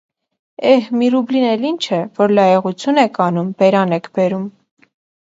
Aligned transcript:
-Է՛հ, 0.67 0.85
մի 1.01 1.09
ռուբլին 1.15 1.43
էլ 1.49 1.65
ի՞նչ 1.71 1.89
է, 1.97 1.99
որ 2.19 2.33
լայեղություն 2.39 3.01
եք 3.01 3.19
անում, 3.27 3.51
բերան 3.59 3.93
եք 3.99 4.09
բերում… 4.19 4.49